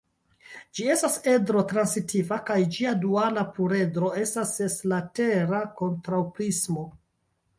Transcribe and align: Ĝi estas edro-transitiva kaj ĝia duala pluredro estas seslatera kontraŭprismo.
Ĝi 0.77 0.85
estas 0.93 1.17
edro-transitiva 1.33 2.39
kaj 2.47 2.57
ĝia 2.77 2.93
duala 3.03 3.43
pluredro 3.57 4.09
estas 4.23 4.53
seslatera 4.61 5.59
kontraŭprismo. 5.83 6.87